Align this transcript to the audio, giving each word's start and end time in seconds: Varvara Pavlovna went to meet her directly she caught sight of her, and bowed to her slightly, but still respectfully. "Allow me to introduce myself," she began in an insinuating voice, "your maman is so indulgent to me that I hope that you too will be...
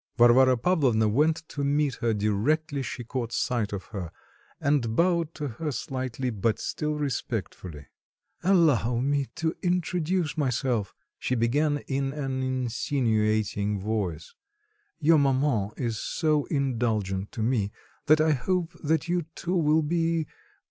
Varvara 0.17 0.57
Pavlovna 0.57 1.07
went 1.07 1.47
to 1.47 1.63
meet 1.63 1.93
her 1.97 2.11
directly 2.11 2.81
she 2.81 3.03
caught 3.03 3.31
sight 3.31 3.71
of 3.71 3.83
her, 3.93 4.11
and 4.59 4.95
bowed 4.95 5.31
to 5.35 5.47
her 5.49 5.71
slightly, 5.71 6.31
but 6.31 6.57
still 6.57 6.95
respectfully. 6.95 7.85
"Allow 8.43 8.97
me 8.97 9.27
to 9.35 9.55
introduce 9.61 10.35
myself," 10.35 10.95
she 11.19 11.35
began 11.35 11.83
in 11.85 12.13
an 12.13 12.41
insinuating 12.41 13.79
voice, 13.79 14.33
"your 14.99 15.19
maman 15.19 15.69
is 15.77 15.99
so 15.99 16.45
indulgent 16.45 17.31
to 17.33 17.43
me 17.43 17.71
that 18.07 18.19
I 18.19 18.31
hope 18.31 18.73
that 18.83 19.07
you 19.07 19.27
too 19.35 19.55
will 19.55 19.83
be... 19.83 20.25